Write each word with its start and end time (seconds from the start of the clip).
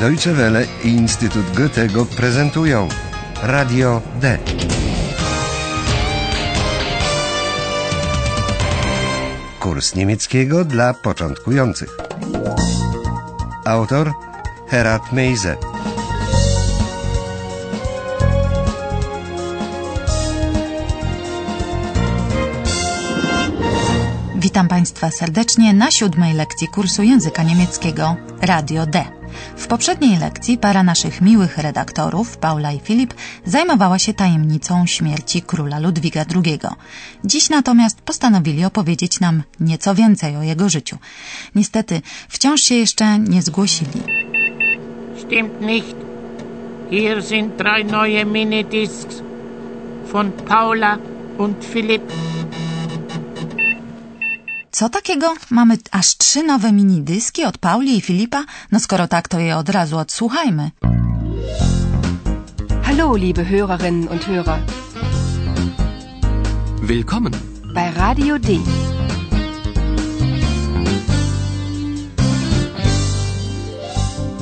Deutsche 0.00 0.32
Welle 0.32 0.66
i 0.84 0.88
Instytut 0.88 1.56
Goethego 1.56 2.06
prezentują 2.06 2.88
Radio 3.42 4.02
D. 4.20 4.38
Kurs 9.60 9.94
niemieckiego 9.94 10.64
dla 10.64 10.94
początkujących. 10.94 11.96
Autor 13.64 14.12
Herat 14.68 15.12
Meise. 15.12 15.56
Witam 24.36 24.68
Państwa 24.68 25.10
serdecznie 25.10 25.74
na 25.74 25.90
siódmej 25.90 26.34
lekcji 26.34 26.68
kursu 26.68 27.02
języka 27.02 27.42
niemieckiego 27.42 28.16
Radio 28.42 28.86
D. 28.86 29.04
W 29.56 29.66
poprzedniej 29.66 30.18
lekcji 30.18 30.58
para 30.58 30.82
naszych 30.82 31.20
miłych 31.20 31.58
redaktorów, 31.58 32.36
Paula 32.36 32.72
i 32.72 32.80
Filip, 32.80 33.14
zajmowała 33.44 33.98
się 33.98 34.14
tajemnicą 34.14 34.86
śmierci 34.86 35.42
króla 35.42 35.78
Ludwiga 35.78 36.24
II. 36.34 36.58
Dziś 37.24 37.48
natomiast 37.50 38.00
postanowili 38.00 38.64
opowiedzieć 38.64 39.20
nam 39.20 39.42
nieco 39.60 39.94
więcej 39.94 40.36
o 40.36 40.42
jego 40.42 40.68
życiu. 40.68 40.98
Niestety, 41.54 42.02
wciąż 42.28 42.60
się 42.62 42.74
jeszcze 42.74 43.18
nie 43.18 43.42
zgłosili. 43.42 44.02
Stimmt 45.18 45.60
nicht. 45.60 45.96
Hier 46.90 47.24
sind 47.24 47.56
drei 47.56 47.84
neue 47.84 48.24
Minidiscs 48.24 49.22
von 50.12 50.32
Paula 50.32 50.98
und 51.38 51.64
Philipp. 51.64 52.12
Co 54.76 54.88
takiego? 54.88 55.34
Mamy 55.50 55.78
aż 55.90 56.16
trzy 56.16 56.42
nowe 56.42 56.72
minidyski 56.72 57.44
od 57.44 57.58
Pauli 57.58 57.96
i 57.96 58.00
Filipa? 58.00 58.44
No 58.72 58.80
skoro 58.80 59.08
tak, 59.08 59.28
to 59.28 59.38
je 59.38 59.56
od 59.56 59.68
razu 59.68 59.98
odsłuchajmy. 59.98 60.70
Hallo, 62.82 63.16
liebe 63.16 63.44
Hörerinnen 63.44 64.08
und 64.08 64.26
Hörer. 64.28 64.58
Willkommen. 66.82 67.32
Bei 67.74 67.90
Radio 67.90 68.38
D. 68.38 68.58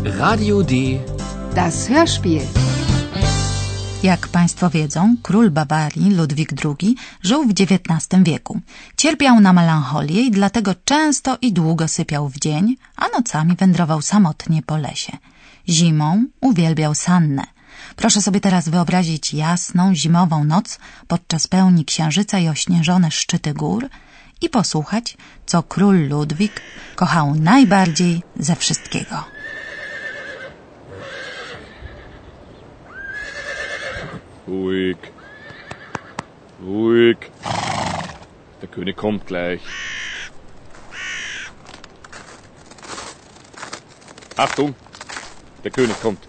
Radio 0.05 0.62
D. 0.62 0.98
Das 1.55 1.88
Hörspiel. 1.88 2.63
Jak 4.05 4.28
Państwo 4.28 4.70
wiedzą, 4.70 5.16
król 5.22 5.50
Bawarii, 5.50 6.14
Ludwik 6.14 6.52
II, 6.64 6.97
żył 7.22 7.44
w 7.48 7.50
XIX 7.50 8.22
wieku. 8.22 8.61
Cierpiał 8.96 9.41
na 9.41 9.52
melancholię 9.52 10.22
i 10.22 10.30
dlatego 10.30 10.74
często 10.84 11.38
i 11.42 11.52
długo 11.52 11.88
sypiał 11.88 12.28
w 12.28 12.38
dzień, 12.38 12.77
a 12.96 13.08
nocami 13.08 13.56
wędrował 13.56 14.02
samotnie 14.02 14.62
po 14.62 14.77
lesie. 14.77 15.12
Zimą 15.69 16.24
uwielbiał 16.41 16.94
sannę. 16.94 17.44
Proszę 17.96 18.22
sobie 18.22 18.41
teraz 18.41 18.69
wyobrazić 18.69 19.34
jasną, 19.34 19.94
zimową 19.94 20.44
noc 20.44 20.78
podczas 21.08 21.46
pełni 21.46 21.84
księżyca 21.84 22.39
i 22.39 22.48
ośnieżone 22.48 23.11
szczyty 23.11 23.55
gór 23.55 23.89
i 24.41 24.48
posłuchać, 24.48 25.16
co 25.46 25.62
król 25.62 26.08
Ludwik 26.08 26.61
kochał 26.96 27.34
najbardziej 27.34 28.22
ze 28.36 28.56
wszystkiego. 28.56 29.33
Ruhig. 34.46 34.96
Ruhig. 36.62 37.16
Der 38.60 38.68
König 38.68 38.96
kommt 38.96 39.26
gleich. 39.26 39.60
Achtung, 44.36 44.74
der 45.62 45.70
König 45.70 46.00
kommt. 46.00 46.20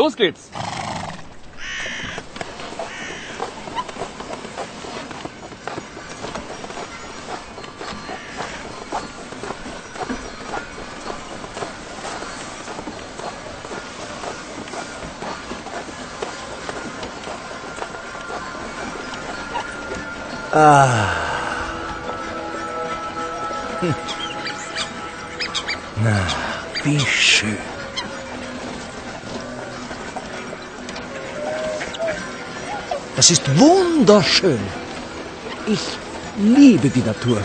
Los 0.00 0.16
geht's! 0.16 0.50
Wie 26.82 26.98
schön. 26.98 27.56
Das 33.14 33.30
ist 33.30 33.42
wunderschön. 33.58 34.58
Ich 35.66 35.80
liebe 36.36 36.88
die 36.88 37.02
Natur. 37.02 37.40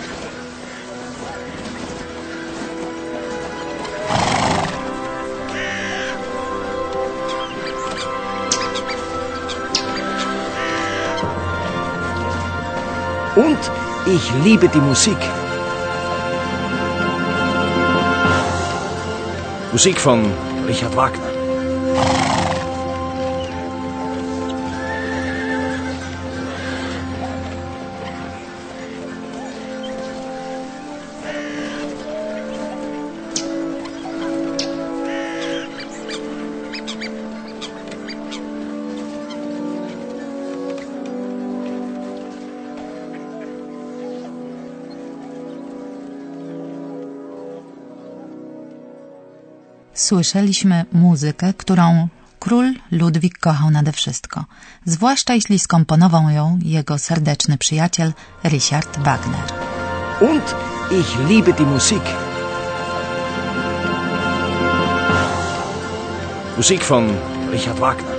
Und 13.36 13.58
ich 14.06 14.32
liebe 14.44 14.70
die 14.70 14.80
Musik. 14.80 15.18
Musik 19.74 20.00
von 20.00 20.24
Richard 20.68 20.96
Wagner. 20.96 21.35
Słyszeliśmy 49.96 50.86
muzykę, 50.94 51.54
którą 51.54 52.08
król 52.40 52.74
Ludwik 52.92 53.38
kochał 53.40 53.72
nade 53.72 53.92
wszystko, 53.92 54.46
zwłaszcza 54.86 55.34
jeśli 55.34 55.60
skomponował 55.60 56.30
ją 56.30 56.60
jego 56.62 56.98
serdeczny 56.98 57.58
przyjaciel 57.58 58.14
Richard 58.44 59.00
Wagner. 59.00 59.44
Und 60.22 60.56
ich 60.92 61.30
liebe 61.30 61.54
die 61.54 61.66
Musik. 61.66 62.04
Musik 66.58 66.84
von 66.86 67.10
Richard 67.52 67.80
Wagner. 67.80 68.16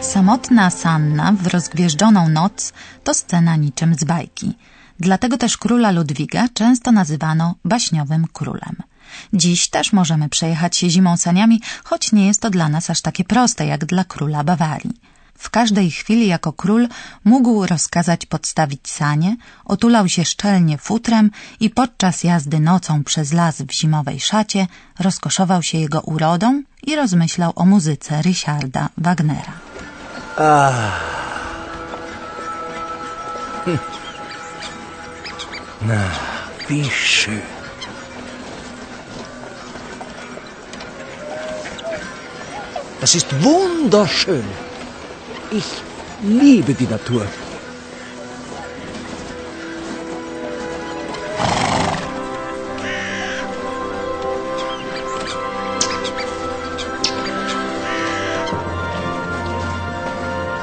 Samotna 0.00 0.70
Sanna 0.70 1.32
w 1.32 1.46
rozgwieżdżoną 1.46 2.28
noc 2.28 2.72
to 3.04 3.14
scena 3.14 3.56
niczym 3.56 3.94
z 3.94 4.04
bajki. 4.04 4.56
Dlatego 5.00 5.38
też 5.38 5.56
króla 5.56 5.90
Ludwiga 5.90 6.48
często 6.54 6.92
nazywano 6.92 7.54
baśniowym 7.64 8.26
królem. 8.32 8.89
Dziś 9.32 9.68
też 9.68 9.92
możemy 9.92 10.28
przejechać 10.28 10.76
się 10.76 10.90
zimą 10.90 11.16
saniami, 11.16 11.60
choć 11.84 12.12
nie 12.12 12.26
jest 12.26 12.40
to 12.40 12.50
dla 12.50 12.68
nas 12.68 12.90
aż 12.90 13.00
takie 13.00 13.24
proste 13.24 13.66
jak 13.66 13.84
dla 13.84 14.04
króla 14.04 14.44
Bawarii. 14.44 14.94
W 15.38 15.50
każdej 15.50 15.90
chwili 15.90 16.26
jako 16.26 16.52
król 16.52 16.88
mógł 17.24 17.66
rozkazać 17.66 18.26
podstawić 18.26 18.88
sanie, 18.88 19.36
otulał 19.64 20.08
się 20.08 20.24
szczelnie 20.24 20.78
futrem 20.78 21.30
i 21.60 21.70
podczas 21.70 22.24
jazdy 22.24 22.60
nocą 22.60 23.04
przez 23.04 23.32
las 23.32 23.62
w 23.62 23.72
zimowej 23.72 24.20
szacie 24.20 24.66
rozkoszował 24.98 25.62
się 25.62 25.78
jego 25.78 26.00
urodą 26.00 26.62
i 26.82 26.96
rozmyślał 26.96 27.52
o 27.56 27.64
muzyce 27.66 28.22
Richarda 28.22 28.88
Wagnera. 28.96 29.52
Na, 35.82 36.10
wie 36.68 36.84
Das 43.00 43.14
ist 43.14 43.28
wunderschön. 43.42 44.44
Ich 45.50 45.64
liebe 46.22 46.74
die 46.74 46.86
Natur. 46.86 47.26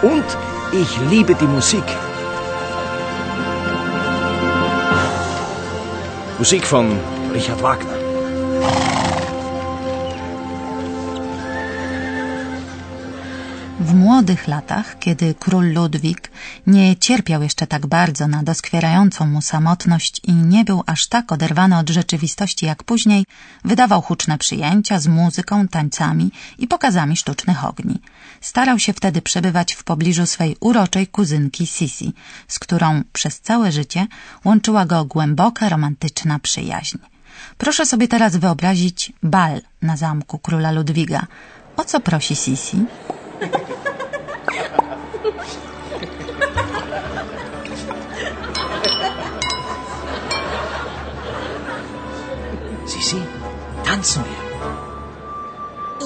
Und 0.03 0.25
ich 0.71 0.97
liebe 1.09 1.33
die 1.33 1.45
Musik. 1.45 1.83
Musik 6.37 6.67
von 6.67 6.99
Richard 7.33 7.63
Wagner. 7.63 8.06
Młodych 14.07 14.47
latach, 14.47 14.99
kiedy 14.99 15.35
król 15.39 15.73
Ludwik 15.73 16.31
nie 16.67 16.95
cierpiał 16.95 17.43
jeszcze 17.43 17.67
tak 17.67 17.87
bardzo 17.87 18.27
na 18.27 18.43
doskwierającą 18.43 19.25
mu 19.25 19.41
samotność 19.41 20.21
i 20.23 20.33
nie 20.33 20.63
był 20.65 20.83
aż 20.85 21.07
tak 21.07 21.31
oderwany 21.31 21.77
od 21.77 21.89
rzeczywistości 21.89 22.65
jak 22.65 22.83
później, 22.83 23.25
wydawał 23.65 24.01
huczne 24.01 24.37
przyjęcia 24.37 24.99
z 24.99 25.07
muzyką, 25.07 25.67
tańcami 25.67 26.31
i 26.57 26.67
pokazami 26.67 27.17
sztucznych 27.17 27.65
ogni. 27.65 28.01
Starał 28.41 28.79
się 28.79 28.93
wtedy 28.93 29.21
przebywać 29.21 29.73
w 29.73 29.83
pobliżu 29.83 30.25
swej 30.25 30.55
uroczej 30.59 31.07
kuzynki 31.07 31.67
Sisi, 31.67 32.13
z 32.47 32.59
którą 32.59 33.03
przez 33.13 33.39
całe 33.39 33.71
życie 33.71 34.07
łączyła 34.45 34.85
go 34.85 35.05
głęboka, 35.05 35.69
romantyczna 35.69 36.39
przyjaźń. 36.39 36.97
Proszę 37.57 37.85
sobie 37.85 38.07
teraz 38.07 38.35
wyobrazić 38.35 39.13
bal 39.23 39.61
na 39.81 39.97
zamku 39.97 40.39
króla 40.39 40.71
Ludwiga. 40.71 41.27
O 41.77 41.83
co 41.83 41.99
prosi 41.99 42.35
Sisi? 42.35 42.77
wir. 53.97 54.23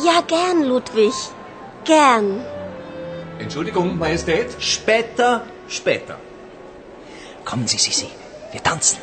Ja, 0.05 0.21
gern, 0.21 0.63
Ludwig. 0.63 1.13
Gern. 1.83 2.45
Entschuldigung, 3.39 3.97
Majestät. 3.97 4.55
Später, 4.59 5.45
später. 5.67 6.17
Kommen 7.43 7.67
Sie, 7.67 7.77
Sisi, 7.77 8.07
wir 8.51 8.63
tanzen. 8.63 8.99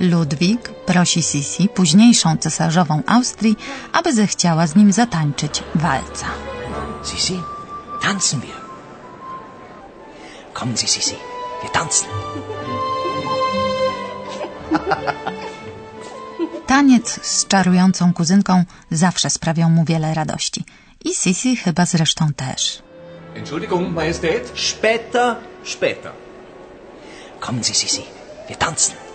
Ludwik 0.00 0.77
prosi 0.88 1.22
Sisi, 1.22 1.68
późniejszą 1.68 2.36
cesarzową 2.36 3.02
Austrii, 3.06 3.56
aby 3.92 4.12
zechciała 4.12 4.66
z 4.66 4.76
nim 4.76 4.92
zatańczyć 4.92 5.62
walca. 5.74 6.26
Sisi, 7.04 7.42
tanzen 8.02 8.40
wir. 8.40 8.60
Kommen 10.52 10.76
Sie, 10.76 10.88
Sisi, 10.88 11.16
wir 11.62 11.70
tanzen. 11.70 12.08
Taniec 16.66 17.20
z 17.22 17.46
czarującą 17.46 18.12
kuzynką 18.14 18.64
zawsze 18.90 19.30
sprawiał 19.30 19.70
mu 19.70 19.84
wiele 19.84 20.14
radości. 20.14 20.64
I 21.04 21.14
Sisi 21.14 21.56
chyba 21.56 21.86
zresztą 21.86 22.32
też. 22.32 22.82
Entschuldigung, 23.34 23.94
Majestät. 23.94 24.52
Später, 24.54 25.36
später. 25.64 26.12
Kommen 27.40 27.64
Sie, 27.64 27.74
Sisi, 27.74 28.02
wir 28.48 28.58
tanzen. 28.58 29.07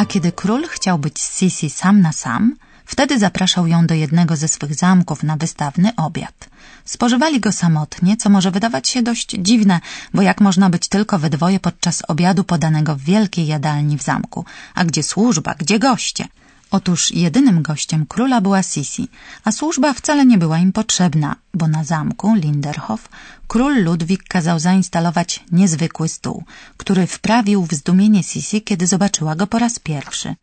A 0.00 0.06
kiedy 0.06 0.32
król 0.32 0.68
chciał 0.68 0.98
być 0.98 1.22
z 1.22 1.38
Sisi 1.38 1.70
sam 1.70 2.00
na 2.00 2.12
sam, 2.12 2.56
wtedy 2.84 3.18
zapraszał 3.18 3.66
ją 3.66 3.86
do 3.86 3.94
jednego 3.94 4.36
ze 4.36 4.48
swych 4.48 4.74
zamków 4.74 5.22
na 5.22 5.36
wystawny 5.36 5.92
obiad. 5.96 6.48
Spożywali 6.84 7.40
go 7.40 7.52
samotnie, 7.52 8.16
co 8.16 8.30
może 8.30 8.50
wydawać 8.50 8.88
się 8.88 9.02
dość 9.02 9.28
dziwne, 9.38 9.80
bo 10.14 10.22
jak 10.22 10.40
można 10.40 10.70
być 10.70 10.88
tylko 10.88 11.18
we 11.18 11.30
dwoje 11.30 11.60
podczas 11.60 12.02
obiadu 12.08 12.44
podanego 12.44 12.96
w 12.96 13.00
wielkiej 13.00 13.46
jadalni 13.46 13.98
w 13.98 14.02
zamku? 14.02 14.44
A 14.74 14.84
gdzie 14.84 15.02
służba, 15.02 15.54
gdzie 15.54 15.78
goście? 15.78 16.24
Otóż 16.70 17.10
jedynym 17.12 17.62
gościem 17.62 18.06
króla 18.06 18.40
była 18.40 18.62
Sisi, 18.62 19.08
a 19.44 19.52
służba 19.52 19.92
wcale 19.92 20.26
nie 20.26 20.38
była 20.38 20.58
im 20.58 20.72
potrzebna, 20.72 21.36
bo 21.54 21.68
na 21.68 21.84
zamku 21.84 22.34
Linderhof 22.34 23.08
król 23.48 23.82
Ludwik 23.82 24.22
kazał 24.28 24.58
zainstalować 24.58 25.44
niezwykły 25.52 26.08
stół, 26.08 26.44
który 26.76 27.06
wprawił 27.06 27.66
w 27.66 27.72
zdumienie 27.72 28.22
Sisi, 28.22 28.62
kiedy 28.62 28.86
zobaczyła 28.86 29.36
go 29.36 29.46
po 29.46 29.58
raz 29.58 29.78
pierwszy. 29.78 30.34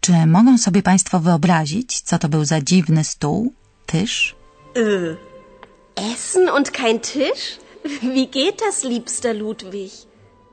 Czy 0.00 0.26
mogą 0.26 0.58
sobie 0.58 0.82
Państwo 0.82 1.20
wyobrazić, 1.20 2.00
co 2.00 2.18
to 2.18 2.28
był 2.28 2.44
za 2.44 2.60
dziwny 2.60 3.04
stół? 3.04 3.52
Tyż? 3.86 4.34
Äh, 4.74 5.16
Essen 6.12 6.48
und 6.48 6.70
kein 6.70 7.00
Tisch? 7.00 7.58
Wie 8.14 8.26
geht 8.26 8.60
das, 8.60 8.84
liebster 8.84 9.36
Ludwig? 9.36 9.92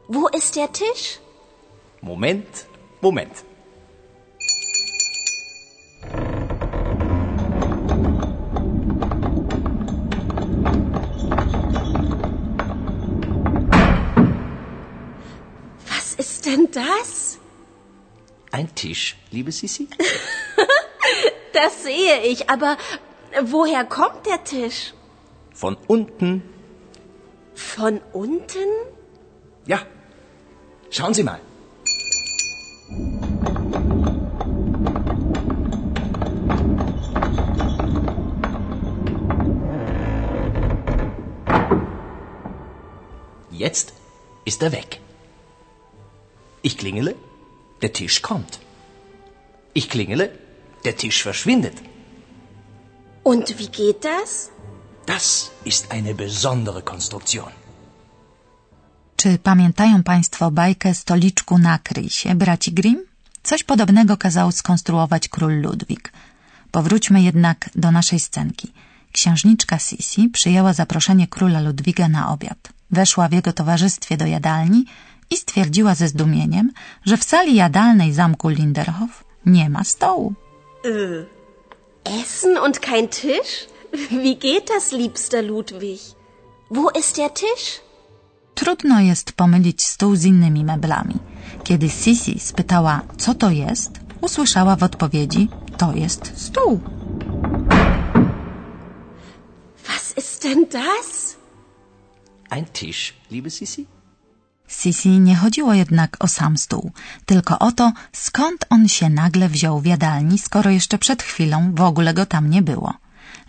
Wo 0.09 0.27
ist 0.37 0.55
der 0.55 0.71
Tisch? 0.71 1.19
Moment, 2.01 2.65
Moment. 3.01 3.48
Denn 16.75 16.83
das? 16.83 17.39
Ein 18.51 18.74
Tisch, 18.75 19.16
liebe 19.31 19.51
Sisi? 19.51 19.88
Das 21.51 21.83
sehe 21.83 22.21
ich, 22.21 22.50
aber 22.50 22.77
woher 23.42 23.83
kommt 23.83 24.27
der 24.27 24.44
Tisch? 24.44 24.94
Von 25.54 25.77
unten. 25.88 26.44
Von 27.56 28.00
unten? 28.13 28.69
Ja. 29.66 29.81
Schauen 30.92 31.13
Sie 31.16 31.24
mal. 31.24 31.39
Jetzt 43.51 43.94
ist 44.45 44.62
er 44.62 44.71
weg. 44.71 45.01
Ich 46.69 46.77
klingele, 46.81 47.13
der 47.83 47.92
Tisch 47.98 48.18
kommt. 48.30 48.54
Ich 49.80 49.88
klingele, 49.94 50.26
der 50.85 50.95
Tisch 51.02 51.19
verschwindet. 51.28 51.78
Und 53.31 53.45
wie 53.59 53.71
geht 53.81 54.02
das? 54.14 54.30
Das 55.14 55.26
ist 55.71 55.83
eine 55.97 56.14
besondere 56.23 56.81
Konstruktion. 56.92 57.52
Czy 59.16 59.38
pamiętają 59.38 60.04
Państwo 60.04 60.52
bajkę 60.52 60.94
Stoliczku 60.94 61.57
nakryj 61.57 62.09
się, 62.09 62.35
braci 62.35 62.71
Grimm? 62.71 62.99
Coś 63.44 63.64
podobnego 63.64 64.18
kazał 64.18 64.52
skonstruować 64.52 65.28
król 65.28 65.61
Ludwik. 65.61 66.14
Powróćmy 66.71 67.21
jednak 67.21 67.69
do 67.76 67.92
naszej 67.92 68.19
scenki. 68.19 68.73
Księżniczka 69.11 69.80
Sisi 69.80 70.30
przyjęła 70.30 70.73
zaproszenie 70.73 71.28
króla 71.28 71.59
Ludwiga 71.61 72.07
na 72.07 72.30
obiad. 72.33 72.59
Weszła 72.92 73.28
w 73.28 73.33
jego 73.33 73.54
towarzystwie 73.54 74.18
do 74.18 74.26
jadalni 74.26 74.85
i 75.31 75.38
stwierdziła 75.38 75.95
ze 75.95 76.07
zdumieniem, 76.07 76.71
że 77.06 77.18
w 77.18 77.24
sali 77.24 77.56
jadalnej 77.56 78.14
zamku 78.14 78.50
Linderhof 78.50 79.24
nie 79.45 79.69
ma 79.69 79.83
stołu. 79.83 80.33
Äh, 80.83 81.26
Essen 82.21 82.57
und 82.57 82.80
kein 82.80 83.07
Tisch? 83.09 83.68
Wie 84.24 84.36
geht 84.36 84.69
das, 84.69 84.92
liebster 84.92 85.44
Ludwig? 85.44 86.00
Wo 86.71 86.90
ist 86.90 87.18
der 87.18 87.33
Tisch? 87.33 87.81
Trudno 88.56 89.00
jest 89.00 89.31
pomylić 89.31 89.83
stół 89.83 90.16
z 90.16 90.26
innymi 90.26 90.64
meblami. 90.66 91.16
Kiedy 91.64 91.90
Sisi 91.90 92.40
spytała, 92.40 93.02
co 93.18 93.36
to 93.36 93.50
jest, 93.50 93.92
usłyszała 94.21 94.76
w 94.76 94.83
odpowiedzi, 94.83 95.50
to 95.78 95.94
jest 95.94 96.31
stół. 96.36 96.80
Was 99.88 100.18
ist 100.18 100.44
denn 100.44 100.66
das? 100.71 101.38
Ein 102.50 102.66
Tisch, 102.66 103.14
liebe 103.31 103.50
Sisi? 103.50 103.86
Sisi 104.69 105.19
nie 105.19 105.35
chodziło 105.35 105.73
jednak 105.73 106.18
o 106.19 106.28
sam 106.28 106.57
stół, 106.57 106.92
tylko 107.26 107.59
o 107.59 107.71
to, 107.71 107.92
skąd 108.14 108.66
on 108.69 108.88
się 108.88 109.09
nagle 109.09 109.49
wziął 109.49 109.80
w 109.80 109.85
jadalni, 109.85 110.38
skoro 110.40 110.69
jeszcze 110.69 110.97
przed 110.97 111.23
chwilą 111.23 111.71
w 111.76 111.81
ogóle 111.81 112.14
go 112.14 112.26
tam 112.26 112.49
nie 112.49 112.61
było. 112.61 112.94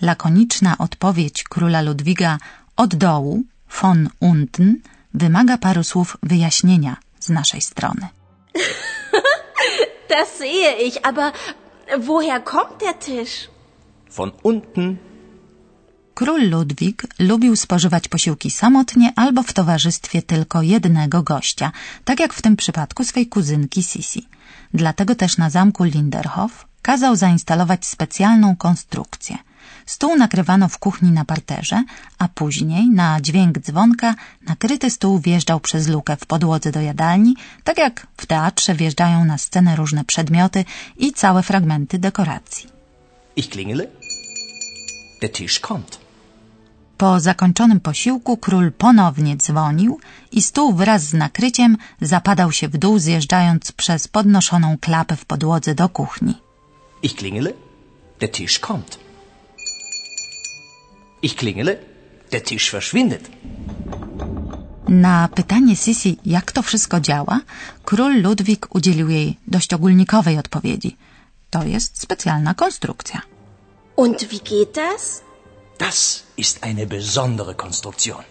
Lakoniczna 0.00 0.78
odpowiedź 0.78 1.44
króla 1.44 1.80
Ludwiga 1.82 2.38
od 2.76 2.94
dołu, 2.94 3.42
von 3.80 4.08
unten, 4.20 4.76
wymaga 5.14 5.58
paru 5.58 5.84
słów 5.84 6.16
wyjaśnienia 6.22 6.96
z 7.20 7.28
naszej 7.28 7.60
strony. 7.60 8.08
Das 10.10 10.28
sehe 10.38 10.82
ich, 10.86 10.96
aber 11.02 11.32
woher 11.98 12.44
kommt 12.44 12.80
der 12.80 12.98
Tisch? 12.98 13.48
Von 14.16 14.32
unten. 14.42 15.09
Król 16.20 16.50
Ludwik 16.50 17.06
lubił 17.18 17.56
spożywać 17.56 18.08
posiłki 18.08 18.50
samotnie 18.50 19.12
albo 19.16 19.42
w 19.42 19.52
towarzystwie 19.52 20.22
tylko 20.22 20.62
jednego 20.62 21.22
gościa, 21.22 21.72
tak 22.04 22.20
jak 22.20 22.32
w 22.34 22.42
tym 22.42 22.56
przypadku 22.56 23.04
swej 23.04 23.26
kuzynki 23.26 23.82
Sisi. 23.82 24.28
Dlatego 24.74 25.14
też 25.14 25.38
na 25.38 25.50
zamku 25.50 25.84
Linderhof 25.84 26.66
kazał 26.82 27.16
zainstalować 27.16 27.86
specjalną 27.86 28.56
konstrukcję. 28.56 29.38
Stół 29.86 30.16
nakrywano 30.16 30.68
w 30.68 30.78
kuchni 30.78 31.10
na 31.10 31.24
parterze, 31.24 31.84
a 32.18 32.28
później 32.28 32.90
na 32.90 33.20
dźwięk 33.20 33.58
dzwonka 33.58 34.14
nakryty 34.46 34.90
stół 34.90 35.18
wjeżdżał 35.18 35.60
przez 35.60 35.88
lukę 35.88 36.16
w 36.16 36.26
podłodze 36.26 36.72
do 36.72 36.80
jadalni, 36.80 37.36
tak 37.64 37.78
jak 37.78 38.06
w 38.16 38.26
teatrze 38.26 38.74
wjeżdżają 38.74 39.24
na 39.24 39.38
scenę 39.38 39.76
różne 39.76 40.04
przedmioty 40.04 40.64
i 40.96 41.12
całe 41.12 41.42
fragmenty 41.42 41.98
dekoracji. 41.98 42.68
Ich 43.36 43.48
klingele. 43.48 43.86
Der 45.20 45.32
Tisch 45.32 45.60
kommt. 45.60 46.09
Po 47.00 47.20
zakończonym 47.20 47.80
posiłku 47.80 48.36
król 48.36 48.72
ponownie 48.72 49.36
dzwonił 49.36 50.00
i 50.32 50.42
stół 50.42 50.74
wraz 50.74 51.02
z 51.02 51.14
nakryciem 51.14 51.76
zapadał 52.00 52.52
się 52.52 52.68
w 52.68 52.76
dół, 52.76 52.98
zjeżdżając 52.98 53.72
przez 53.72 54.08
podnoszoną 54.08 54.78
klapę 54.80 55.16
w 55.16 55.24
podłodze 55.24 55.74
do 55.74 55.88
kuchni. 55.88 56.34
Ich 57.02 57.14
klingele. 57.14 57.52
Der 58.20 58.30
Tisch 58.30 58.60
kommt. 58.60 58.98
Ich 61.22 61.36
klingele. 61.36 61.76
Der 62.30 62.42
Tisch 62.42 62.70
verschwindet. 62.70 63.30
Na 64.88 65.28
pytanie 65.28 65.76
Sisi, 65.76 66.16
jak 66.26 66.52
to 66.52 66.62
wszystko 66.62 67.00
działa, 67.00 67.40
król 67.84 68.22
Ludwik 68.22 68.74
udzielił 68.74 69.08
jej 69.10 69.36
dość 69.46 69.74
ogólnikowej 69.74 70.38
odpowiedzi. 70.38 70.96
To 71.50 71.62
jest 71.62 72.02
specjalna 72.02 72.54
konstrukcja. 72.54 73.20
Und 73.96 74.24
wie 74.24 74.40
geht 74.40 74.74
das? 74.74 75.29
Das 75.88 76.24
ist 76.36 76.56
eine 76.62 76.86
besondere 76.86 77.54
Konstruktion. 77.54 78.22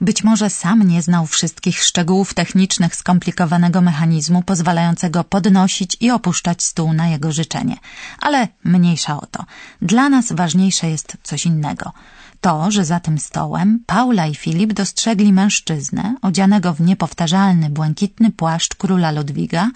Być 0.00 0.24
może 0.24 0.50
sam 0.50 0.82
nie 0.82 1.02
znał 1.02 1.26
wszystkich 1.26 1.82
szczegółów 1.82 2.34
technicznych 2.34 2.96
skomplikowanego 2.96 3.80
mechanizmu 3.80 4.42
pozwalającego 4.42 5.24
podnosić 5.24 5.96
i 6.00 6.10
opuszczać 6.10 6.62
stół 6.62 6.92
na 6.92 7.08
jego 7.08 7.32
życzenie, 7.32 7.76
ale 8.20 8.48
mniejsza 8.64 9.20
o 9.20 9.26
to. 9.26 9.44
Dla 9.82 10.08
nas 10.08 10.32
ważniejsze 10.32 10.90
jest 10.90 11.16
coś 11.22 11.46
innego. 11.46 11.92
To, 12.40 12.70
że 12.70 12.84
za 12.84 13.00
tym 13.00 13.18
stołem 13.18 13.82
Paula 13.86 14.26
i 14.26 14.34
Filip 14.34 14.72
dostrzegli 14.72 15.32
mężczyznę 15.32 16.14
odzianego 16.22 16.74
w 16.74 16.80
niepowtarzalny 16.80 17.70
błękitny 17.70 18.30
płaszcz 18.32 18.74
króla 18.74 19.10
Ludwiga, 19.10 19.70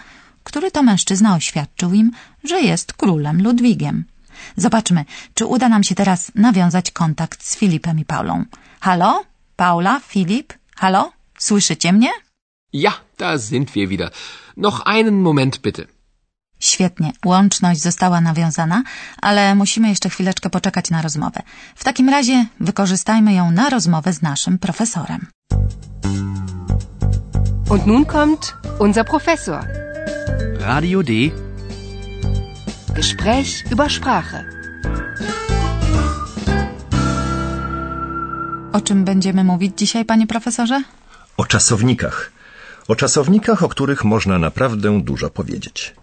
który 0.45 0.71
to 0.71 0.83
mężczyzna 0.83 1.35
oświadczył 1.35 1.93
im, 1.93 2.11
że 2.45 2.61
jest 2.61 2.93
królem 2.93 3.43
Ludwigiem. 3.43 4.12
Zobaczmy, 4.57 5.05
czy 5.35 5.47
uda 5.47 5.69
nam 5.69 5.83
się 5.85 5.95
teraz 5.95 6.33
nawiązać 6.35 6.91
kontakt 6.91 7.45
z 7.45 7.57
Filipem 7.57 7.99
i 7.99 8.05
Paulą. 8.05 8.45
Halo? 8.81 9.25
Paula, 9.57 10.01
Filip? 10.01 10.53
Halo? 10.77 11.13
Słyszycie 11.39 11.93
mnie? 11.93 12.09
Ja, 12.73 12.93
da 13.19 13.39
sind 13.39 13.71
wir 13.71 13.89
wieder. 13.89 14.11
Noch 14.57 14.83
einen 14.87 15.21
Moment 15.21 15.59
bitte. 15.59 15.83
Świetnie, 16.61 17.13
łączność 17.25 17.81
została 17.81 18.21
nawiązana, 18.21 18.83
ale 19.23 19.55
musimy 19.55 19.89
jeszcze 19.89 20.09
chwileczkę 20.09 20.51
poczekać 20.51 20.91
na 20.91 21.03
rozmowę. 21.03 21.43
W 21.75 21.85
takim 21.85 22.09
razie 22.09 22.47
wykorzystajmy 22.61 23.33
ją 23.33 23.51
na 23.51 23.71
rozmowę 23.71 24.13
z 24.13 24.23
naszym 24.23 24.59
profesorem. 24.59 25.27
Und 27.71 27.87
nun 27.87 28.05
kommt 28.05 28.55
unser 28.79 29.05
Professor. 29.07 29.65
Radio 30.61 31.03
D. 31.03 31.13
Gespräch 32.95 33.65
über 33.71 33.89
Sprache. 33.91 34.45
O 38.73 38.81
czym 38.81 39.05
będziemy 39.05 39.45
mówić 39.45 39.79
dzisiaj, 39.79 40.05
panie 40.05 40.27
profesorze? 40.27 40.83
O 41.37 41.45
czasownikach. 41.45 42.33
O 42.89 42.97
czasownikach, 42.97 43.63
o 43.63 43.69
których 43.69 44.05
można 44.05 44.39
naprawdę 44.39 45.01
dużo 45.03 45.31
powiedzieć. 45.31 45.95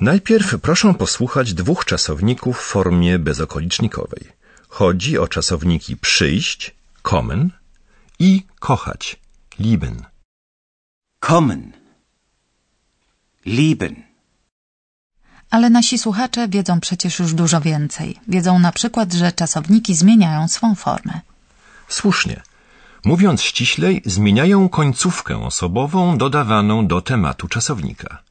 Najpierw 0.00 0.60
proszę 0.60 0.94
posłuchać 0.94 1.54
dwóch 1.54 1.84
czasowników 1.84 2.58
w 2.58 2.62
formie 2.62 3.18
bezokolicznikowej. 3.18 4.24
Chodzi 4.68 5.18
o 5.18 5.28
czasowniki 5.28 5.96
przyjść, 5.96 6.74
kommen 7.02 7.50
i 8.18 8.42
kochać, 8.60 9.20
lieben. 9.58 10.04
Kommen. 11.20 11.72
Lieben. 13.46 14.07
Ale 15.50 15.70
nasi 15.70 15.98
słuchacze 15.98 16.48
wiedzą 16.48 16.80
przecież 16.80 17.18
już 17.18 17.34
dużo 17.34 17.60
więcej. 17.60 18.20
Wiedzą 18.28 18.58
na 18.58 18.72
przykład, 18.72 19.12
że 19.12 19.32
czasowniki 19.32 19.94
zmieniają 19.94 20.48
swą 20.48 20.74
formę. 20.74 21.20
Słusznie. 21.88 22.42
Mówiąc 23.04 23.42
ściślej, 23.42 24.02
zmieniają 24.04 24.68
końcówkę 24.68 25.44
osobową 25.44 26.18
dodawaną 26.18 26.86
do 26.86 27.00
tematu 27.00 27.48
czasownika. 27.48 28.22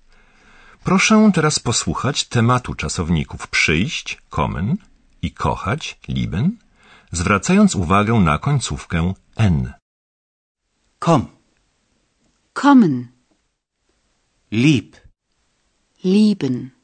Proszę 0.83 1.31
teraz 1.33 1.59
posłuchać 1.59 2.23
tematu 2.23 2.73
czasowników 2.75 3.47
przyjść, 3.47 4.21
kommen 4.29 4.77
i 5.21 5.31
kochać, 5.31 5.99
lieben, 6.07 6.57
zwracając 7.11 7.75
uwagę 7.75 8.13
na 8.13 8.37
końcówkę 8.37 9.13
n. 9.35 9.73
Komm. 10.99 11.27
Kommen. 12.53 13.07
Lieb. 14.51 14.95
Lieben. 16.03 16.76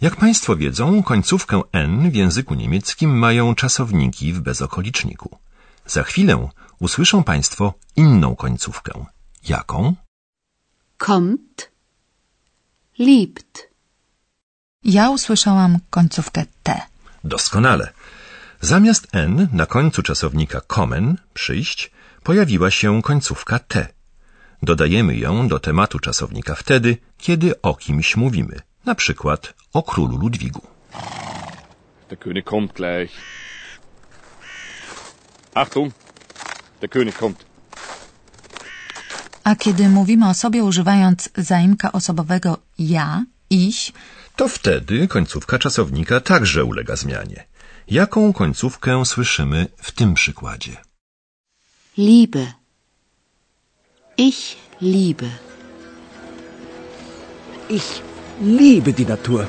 Jak 0.00 0.16
Państwo 0.16 0.56
wiedzą, 0.56 1.02
końcówkę 1.02 1.62
n 1.72 2.10
w 2.10 2.14
języku 2.14 2.54
niemieckim 2.54 3.18
mają 3.18 3.54
czasowniki 3.54 4.32
w 4.32 4.40
bezokoliczniku. 4.40 5.38
Za 5.86 6.02
chwilę 6.02 6.48
usłyszą 6.78 7.24
Państwo 7.24 7.74
inną 7.96 8.36
końcówkę. 8.36 9.04
Jaką? 9.48 9.94
Kommt. 10.98 11.70
Liebt. 12.98 13.68
Ja 14.84 15.10
usłyszałam 15.10 15.78
końcówkę 15.90 16.44
T. 16.62 16.80
Doskonale. 17.24 17.92
Zamiast 18.60 19.08
n 19.12 19.48
na 19.52 19.66
końcu 19.66 20.02
czasownika 20.02 20.60
kommen, 20.60 21.16
przyjść, 21.34 21.90
pojawiła 22.22 22.70
się 22.70 23.02
końcówka 23.02 23.58
t. 23.58 23.88
Dodajemy 24.62 25.16
ją 25.16 25.48
do 25.48 25.58
tematu 25.58 25.98
czasownika 25.98 26.54
wtedy, 26.54 26.96
kiedy 27.18 27.62
o 27.62 27.74
kimś 27.74 28.16
mówimy, 28.16 28.67
na 28.92 28.94
przykład 28.94 29.40
o 29.78 29.80
królu 29.82 30.16
Ludwigu. 30.22 30.62
Der 32.10 32.18
König 32.18 32.44
kommt 32.44 32.72
gleich. 32.80 33.12
Achtung, 35.54 35.88
der 36.80 36.90
König 36.90 37.16
kommt. 37.22 37.38
A 39.44 39.56
kiedy 39.56 39.88
mówimy 39.88 40.28
o 40.28 40.34
sobie 40.34 40.64
używając 40.64 41.28
zaimka 41.36 41.92
osobowego 41.92 42.58
ja, 42.78 43.24
iś, 43.50 43.92
To 44.38 44.48
wtedy 44.48 45.08
końcówka 45.08 45.58
czasownika 45.58 46.20
także 46.20 46.64
ulega 46.64 46.96
zmianie. 46.96 47.44
Jaką 47.88 48.32
końcówkę 48.32 49.04
słyszymy 49.04 49.66
w 49.76 49.92
tym 49.92 50.14
przykładzie? 50.14 50.76
Liebe. 51.96 52.52
Ich 54.16 54.56
liebe. 54.80 55.26
Ich 57.68 58.07
liebe 58.40 58.92
die 58.92 59.06
Natur. 59.06 59.46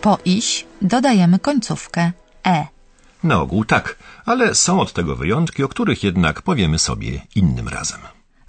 po 0.00 0.18
iś 0.24 0.66
dodajemy 0.82 1.38
końcówkę 1.38 2.12
e. 2.46 2.66
Na 3.22 3.40
ogół 3.40 3.64
tak, 3.64 3.96
ale 4.26 4.54
są 4.54 4.80
od 4.80 4.92
tego 4.92 5.16
wyjątki, 5.16 5.64
o 5.64 5.68
których 5.68 6.04
jednak 6.04 6.42
powiemy 6.42 6.78
sobie 6.78 7.20
innym 7.34 7.68
razem. 7.68 8.00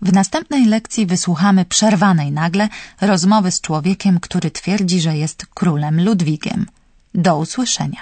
W 0.01 0.13
następnej 0.13 0.65
lekcji 0.65 1.05
wysłuchamy 1.05 1.65
przerwanej 1.65 2.31
nagle 2.31 2.69
rozmowy 3.01 3.51
z 3.51 3.61
człowiekiem, 3.61 4.19
który 4.19 4.51
twierdzi, 4.51 5.01
że 5.01 5.17
jest 5.17 5.45
królem 5.53 6.03
Ludwigiem. 6.03 6.65
Do 7.13 7.37
usłyszenia. 7.37 8.01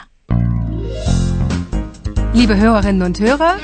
Liebe 2.33 2.55
Hörerinnen 2.55 3.05
und 3.05 3.19
Hörer, 3.19 3.57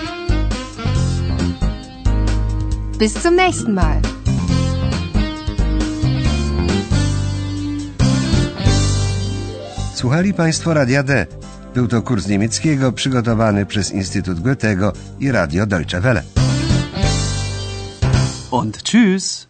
bis 3.00 3.13
zum 3.24 3.36
nächsten 3.36 3.74
Mal. 3.74 4.19
Słuchali 10.00 10.34
Państwo 10.34 10.74
Radia 10.74 11.03
D. 11.03 11.25
Był 11.74 11.88
to 11.88 12.01
kurs 12.01 12.27
niemieckiego 12.27 12.91
przygotowany 12.91 13.65
przez 13.65 13.91
Instytut 13.91 14.39
Goethego 14.39 14.94
i 15.20 15.32
Radio 15.32 15.65
Deutsche 15.65 16.01
Welle. 16.01 16.24
Und 18.51 18.84
tschüss. 18.84 19.49